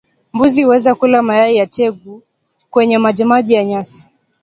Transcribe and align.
Mbuzi 0.33 0.63
huweza 0.63 0.95
kula 0.95 1.21
mayai 1.21 1.55
ya 1.55 1.67
tegu 1.67 2.23
kwenye 2.69 2.97
majimaji 2.97 3.55
na 3.55 3.63
nyasi 3.63 4.07